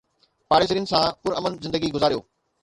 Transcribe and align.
پاڙيسرين 0.53 0.85
سان 0.91 1.03
پرامن 1.23 1.61
زندگي 1.67 1.93
گذاريو 1.97 2.25